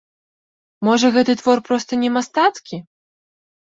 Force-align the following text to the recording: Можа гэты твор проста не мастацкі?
Можа 0.89 1.07
гэты 1.19 1.37
твор 1.43 1.57
проста 1.69 2.03
не 2.07 2.15
мастацкі? 2.19 2.85